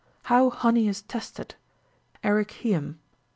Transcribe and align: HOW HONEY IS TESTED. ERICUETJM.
HOW 0.23 0.49
HONEY 0.49 0.87
IS 0.87 1.03
TESTED. 1.03 1.53
ERICUETJM. 2.23 2.95